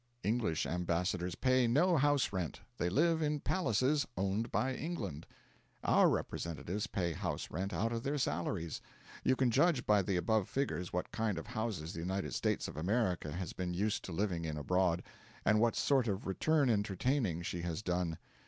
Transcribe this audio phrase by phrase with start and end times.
[0.23, 5.27] English ambassadors pay no house rent; they live in palaces owned by England.
[5.83, 8.81] Our representatives pay house rent out of their salaries.
[9.23, 12.77] You can judge by the above figures what kind of houses the United States of
[12.77, 15.03] America has been used to living in abroad,
[15.45, 18.17] and what sort of return entertaining she has done.